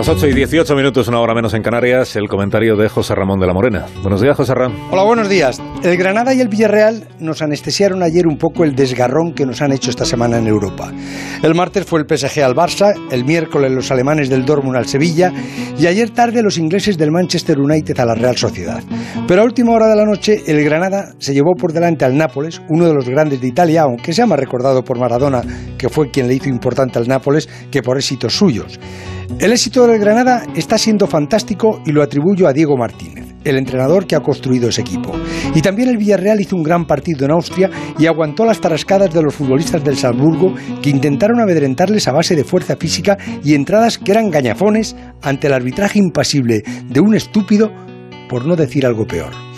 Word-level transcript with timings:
las 0.00 0.08
8 0.08 0.28
y 0.28 0.32
18 0.32 0.74
minutos, 0.76 1.08
una 1.08 1.20
hora 1.20 1.34
menos 1.34 1.52
en 1.52 1.60
Canarias, 1.60 2.16
el 2.16 2.26
comentario 2.26 2.74
de 2.74 2.88
José 2.88 3.14
Ramón 3.14 3.38
de 3.38 3.46
la 3.46 3.52
Morena. 3.52 3.84
Buenos 4.00 4.22
días, 4.22 4.34
José 4.34 4.54
Ramón. 4.54 4.78
Hola, 4.90 5.02
buenos 5.02 5.28
días. 5.28 5.60
El 5.82 5.98
Granada 5.98 6.32
y 6.32 6.40
el 6.40 6.48
Villarreal 6.48 7.06
nos 7.18 7.42
anestesiaron 7.42 8.02
ayer 8.02 8.26
un 8.26 8.38
poco 8.38 8.64
el 8.64 8.74
desgarrón 8.74 9.34
que 9.34 9.44
nos 9.44 9.60
han 9.60 9.72
hecho 9.72 9.90
esta 9.90 10.06
semana 10.06 10.38
en 10.38 10.46
Europa. 10.46 10.90
El 11.42 11.54
martes 11.54 11.84
fue 11.84 12.00
el 12.00 12.06
PSG 12.08 12.40
al 12.40 12.54
Barça, 12.54 12.94
el 13.10 13.26
miércoles 13.26 13.72
los 13.72 13.90
alemanes 13.90 14.30
del 14.30 14.46
Dortmund 14.46 14.78
al 14.78 14.86
Sevilla 14.86 15.34
y 15.78 15.86
ayer 15.86 16.08
tarde 16.08 16.42
los 16.42 16.56
ingleses 16.56 16.96
del 16.96 17.10
Manchester 17.10 17.58
United 17.58 17.98
a 18.00 18.06
la 18.06 18.14
Real 18.14 18.38
Sociedad. 18.38 18.82
Pero 19.28 19.42
a 19.42 19.44
última 19.44 19.72
hora 19.72 19.88
de 19.88 19.96
la 19.96 20.06
noche 20.06 20.44
el 20.46 20.64
Granada 20.64 21.12
se 21.18 21.34
llevó 21.34 21.54
por 21.56 21.74
delante 21.74 22.06
al 22.06 22.16
Nápoles, 22.16 22.62
uno 22.70 22.86
de 22.86 22.94
los 22.94 23.06
grandes 23.06 23.42
de 23.42 23.48
Italia, 23.48 23.82
aunque 23.82 24.14
sea 24.14 24.24
más 24.24 24.40
recordado 24.40 24.82
por 24.82 24.98
Maradona, 24.98 25.42
que 25.76 25.90
fue 25.90 26.10
quien 26.10 26.26
le 26.26 26.36
hizo 26.36 26.48
importante 26.48 26.98
al 26.98 27.06
Nápoles, 27.06 27.50
que 27.70 27.82
por 27.82 27.98
éxitos 27.98 28.34
suyos. 28.34 28.80
El 29.38 29.52
éxito 29.52 29.86
del 29.86 30.00
Granada 30.00 30.44
está 30.54 30.76
siendo 30.76 31.06
fantástico 31.06 31.80
y 31.86 31.92
lo 31.92 32.02
atribuyo 32.02 32.46
a 32.46 32.52
Diego 32.52 32.76
Martínez, 32.76 33.26
el 33.44 33.56
entrenador 33.56 34.06
que 34.06 34.16
ha 34.16 34.20
construido 34.20 34.68
ese 34.68 34.82
equipo. 34.82 35.12
Y 35.54 35.62
también 35.62 35.88
el 35.88 35.96
Villarreal 35.96 36.40
hizo 36.40 36.56
un 36.56 36.62
gran 36.62 36.86
partido 36.86 37.24
en 37.24 37.30
Austria 37.30 37.70
y 37.98 38.06
aguantó 38.06 38.44
las 38.44 38.60
tarascadas 38.60 39.14
de 39.14 39.22
los 39.22 39.34
futbolistas 39.34 39.82
del 39.82 39.96
Salzburgo 39.96 40.54
que 40.82 40.90
intentaron 40.90 41.40
amedrentarles 41.40 42.06
a 42.08 42.12
base 42.12 42.36
de 42.36 42.44
fuerza 42.44 42.76
física 42.76 43.16
y 43.42 43.54
entradas 43.54 43.98
que 43.98 44.12
eran 44.12 44.30
gañafones 44.30 44.94
ante 45.22 45.46
el 45.46 45.54
arbitraje 45.54 45.98
impasible 45.98 46.62
de 46.88 47.00
un 47.00 47.14
estúpido, 47.14 47.72
por 48.28 48.46
no 48.46 48.56
decir 48.56 48.84
algo 48.84 49.06
peor. 49.06 49.49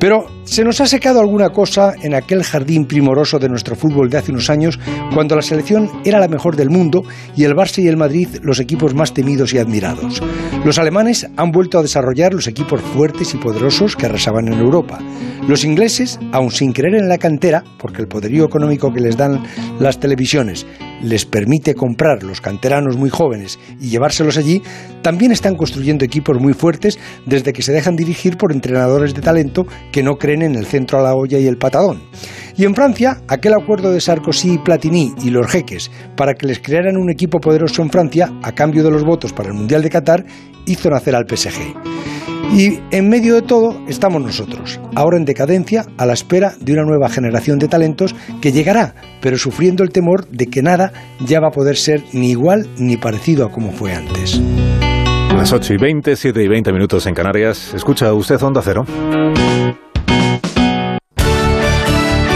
Pero 0.00 0.26
se 0.44 0.62
nos 0.62 0.80
ha 0.80 0.86
secado 0.86 1.20
alguna 1.20 1.50
cosa 1.50 1.92
en 2.02 2.14
aquel 2.14 2.44
jardín 2.44 2.86
primoroso 2.86 3.38
de 3.38 3.48
nuestro 3.48 3.74
fútbol 3.74 4.08
de 4.08 4.18
hace 4.18 4.30
unos 4.30 4.48
años, 4.48 4.78
cuando 5.12 5.34
la 5.34 5.42
selección 5.42 5.90
era 6.04 6.20
la 6.20 6.28
mejor 6.28 6.54
del 6.54 6.70
mundo 6.70 7.02
y 7.36 7.44
el 7.44 7.54
Barça 7.54 7.82
y 7.82 7.88
el 7.88 7.96
Madrid 7.96 8.28
los 8.42 8.60
equipos 8.60 8.94
más 8.94 9.12
temidos 9.12 9.52
y 9.52 9.58
admirados. 9.58 10.22
Los 10.64 10.78
alemanes 10.78 11.28
han 11.36 11.50
vuelto 11.50 11.78
a 11.78 11.82
desarrollar 11.82 12.32
los 12.32 12.46
equipos 12.46 12.80
fuertes 12.80 13.34
y 13.34 13.38
poderosos 13.38 13.96
que 13.96 14.06
arrasaban 14.06 14.46
en 14.46 14.60
Europa. 14.60 14.98
Los 15.48 15.64
ingleses, 15.64 16.20
aun 16.32 16.52
sin 16.52 16.72
creer 16.72 16.94
en 16.94 17.08
la 17.08 17.18
cantera, 17.18 17.64
porque 17.78 18.02
el 18.02 18.08
poderío 18.08 18.44
económico 18.44 18.92
que 18.92 19.00
les 19.00 19.16
dan 19.16 19.42
las 19.80 19.98
televisiones 19.98 20.66
les 21.02 21.24
permite 21.24 21.74
comprar 21.74 22.22
los 22.22 22.40
canteranos 22.40 22.96
muy 22.96 23.10
jóvenes 23.10 23.58
y 23.80 23.88
llevárselos 23.88 24.36
allí, 24.36 24.62
también 25.02 25.32
están 25.32 25.56
construyendo 25.56 26.04
equipos 26.04 26.40
muy 26.40 26.54
fuertes 26.54 26.98
desde 27.26 27.52
que 27.52 27.62
se 27.62 27.72
dejan 27.72 27.96
dirigir 27.96 28.36
por 28.36 28.52
entrenadores 28.52 29.14
de 29.14 29.22
talento 29.22 29.66
que 29.92 30.02
no 30.02 30.16
creen 30.16 30.42
en 30.42 30.54
el 30.54 30.66
centro 30.66 30.98
a 30.98 31.02
la 31.02 31.14
olla 31.14 31.38
y 31.38 31.46
el 31.46 31.58
patadón. 31.58 32.02
Y 32.56 32.64
en 32.64 32.74
Francia, 32.74 33.22
aquel 33.28 33.54
acuerdo 33.54 33.92
de 33.92 34.00
Sarkozy, 34.00 34.58
Platini 34.58 35.12
y 35.22 35.30
los 35.30 35.46
jeques 35.46 35.90
para 36.16 36.34
que 36.34 36.46
les 36.46 36.58
crearan 36.58 36.96
un 36.96 37.10
equipo 37.10 37.38
poderoso 37.38 37.82
en 37.82 37.90
Francia 37.90 38.32
a 38.42 38.52
cambio 38.52 38.82
de 38.82 38.90
los 38.90 39.04
votos 39.04 39.32
para 39.32 39.50
el 39.50 39.54
Mundial 39.54 39.82
de 39.82 39.90
Qatar 39.90 40.24
hizo 40.66 40.90
nacer 40.90 41.14
al 41.14 41.26
PSG. 41.28 41.97
Y 42.52 42.80
en 42.90 43.08
medio 43.08 43.34
de 43.34 43.42
todo 43.42 43.78
estamos 43.88 44.22
nosotros, 44.22 44.80
ahora 44.94 45.18
en 45.18 45.24
decadencia, 45.24 45.84
a 45.96 46.06
la 46.06 46.14
espera 46.14 46.54
de 46.60 46.72
una 46.72 46.84
nueva 46.84 47.08
generación 47.08 47.58
de 47.58 47.68
talentos 47.68 48.14
que 48.40 48.52
llegará, 48.52 48.94
pero 49.20 49.36
sufriendo 49.36 49.84
el 49.84 49.90
temor 49.90 50.26
de 50.28 50.46
que 50.46 50.62
nada 50.62 50.92
ya 51.24 51.40
va 51.40 51.48
a 51.48 51.52
poder 51.52 51.76
ser 51.76 52.02
ni 52.12 52.30
igual 52.30 52.66
ni 52.78 52.96
parecido 52.96 53.46
a 53.46 53.50
como 53.50 53.70
fue 53.70 53.94
antes. 53.94 54.40
Las 55.36 55.52
8 55.52 55.74
y 55.74 55.76
20, 55.76 56.16
7 56.16 56.42
y 56.42 56.48
20 56.48 56.72
minutos 56.72 57.06
en 57.06 57.14
Canarias. 57.14 57.72
Escucha 57.74 58.12
usted 58.12 58.42
Onda 58.42 58.60
Cero. 58.64 58.84